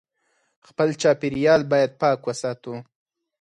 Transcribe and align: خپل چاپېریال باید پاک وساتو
خپل 0.67 0.89
چاپېریال 1.01 1.61
باید 1.71 1.91
پاک 2.01 2.19
وساتو 2.27 2.73